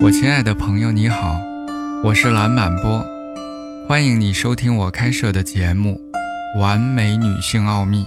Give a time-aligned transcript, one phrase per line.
[0.00, 1.40] 我亲爱的朋友，你好，
[2.04, 3.04] 我是蓝满波，
[3.88, 6.00] 欢迎你收听我开设的节目
[6.60, 8.04] 《完美女性奥秘》。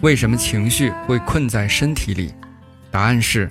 [0.00, 2.34] 为什么情绪会困在身体里？
[2.90, 3.48] 答案是，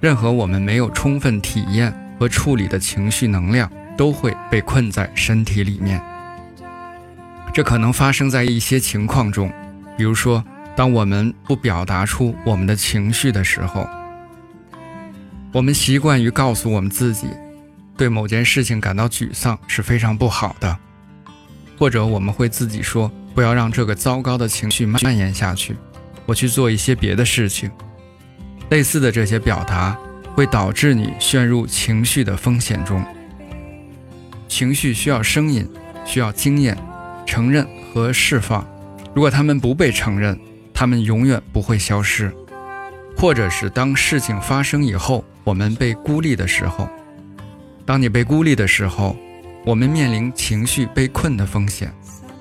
[0.00, 3.70] 任何我们没有充分体验和处理的情绪能量。
[3.96, 6.00] 都会被困在身体里面。
[7.52, 9.52] 这可能发生在一些情况中，
[9.96, 10.44] 比如说，
[10.76, 13.88] 当我们不表达出我们的情绪的时候，
[15.52, 17.26] 我们习惯于告诉我们自己，
[17.96, 20.78] 对某件事情感到沮丧是非常不好的，
[21.76, 25.76] 或者我们会自己说，不要让这个糟糕的情绪蔓延下去，
[26.26, 27.68] 我去做一些别的事情。
[28.70, 29.98] 类似的这些表达，
[30.36, 33.04] 会导致你陷入情绪的风险中。
[34.50, 35.64] 情绪需要声音，
[36.04, 36.76] 需要经验，
[37.24, 38.66] 承认和释放。
[39.14, 40.36] 如果他们不被承认，
[40.74, 42.34] 他们永远不会消失。
[43.16, 46.88] 或者是当事情发生以后，我们被孤立的时候。
[47.86, 49.16] 当你被孤立的时候，
[49.64, 51.94] 我们面临情绪被困的风险。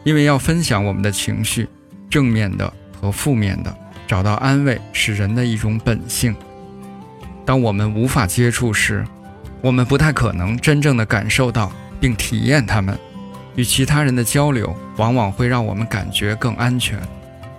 [0.03, 1.67] 因为要分享我们的情绪，
[2.09, 6.35] 正面的和负面的，找到安慰是人的一种本性。
[7.45, 9.05] 当我们无法接触时，
[9.61, 11.71] 我们不太可能真正的感受到。
[11.99, 12.97] 并体验它们，
[13.55, 16.99] 与其他人的交流往往会让我们感觉更安全。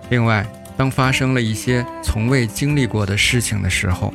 [0.08, 0.46] 另外，
[0.76, 4.12] 当发生了一些从未经历过的事情的时候，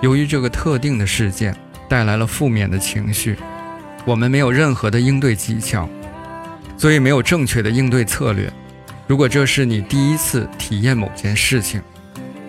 [0.00, 1.54] 由于这个特定的事件
[1.88, 3.36] 带来了负面的情绪，
[4.04, 5.88] 我们没有任何的应对技巧，
[6.76, 8.52] 所以没有正确的应对策略。
[9.06, 11.82] 如果这是你第一次体验某件事情，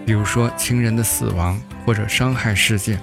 [0.06, 3.00] 比如说亲人的死亡或者伤害事件，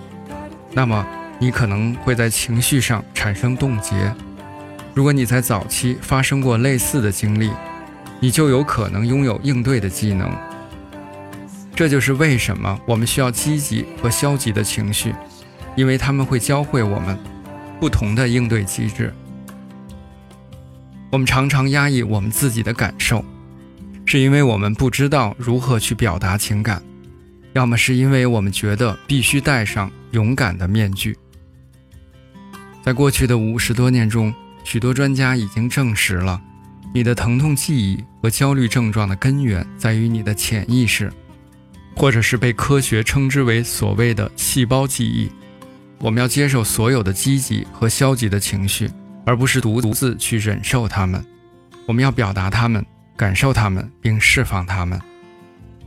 [0.72, 1.04] 那么。
[1.38, 4.14] 你可能会在情绪上产生冻结。
[4.94, 7.50] 如果你在早期发生过类似的经历，
[8.20, 10.30] 你就有可能拥有应对的技能。
[11.74, 15.14] 这就是为什么我们需要积极和消极的情绪，
[15.74, 17.18] 因为他们会教会我们
[17.78, 19.12] 不同的应对机制。
[21.12, 23.22] 我们常常压抑我们自己的感受，
[24.06, 26.82] 是因为我们不知道如何去表达情感，
[27.52, 31.14] 要么是因为我们觉得必须戴上勇敢的面具。
[32.86, 34.32] 在过去的五十多年中，
[34.62, 36.40] 许多专家已经证实了，
[36.94, 41.12] 你的疼痛记忆和焦虑症状的根源在于你的潜意识，
[41.96, 45.28] 或者是被科学称之为所谓的细胞记忆。
[45.98, 48.88] 我们要接受所有的积极和消极的情绪，
[49.24, 51.26] 而不是独独自去忍受它们。
[51.86, 52.86] 我们要表达它们，
[53.16, 54.96] 感受它们，并释放它们。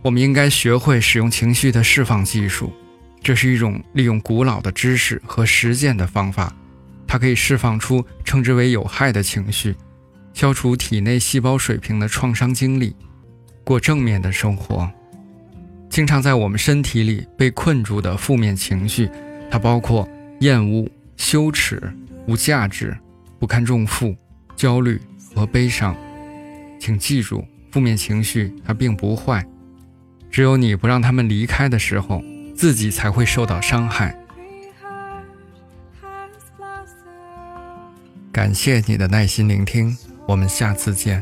[0.01, 2.73] 我们应该学会使用情绪的释放技术，
[3.23, 6.53] 这是一种利用古老的知识和实践的方法。
[7.09, 9.75] 它可以释放出称之为有害的情绪，
[10.31, 12.95] 消除体内细胞水平的创伤经历，
[13.63, 14.87] 过正面的生活。
[15.89, 19.09] 经常在我们身体里被困住的负面情绪，
[19.49, 20.07] 它包括
[20.41, 20.87] 厌恶、
[21.17, 21.81] 羞耻、
[22.27, 22.95] 无价值、
[23.39, 24.15] 不堪重负、
[24.55, 25.01] 焦虑
[25.33, 25.97] 和悲伤。
[26.79, 29.43] 请记住，负面情绪它并不坏，
[30.29, 32.21] 只有你不让他们离开的时候，
[32.55, 34.15] 自己才会受到伤害。
[38.39, 41.21] 感谢你的耐心聆听，我们下次见。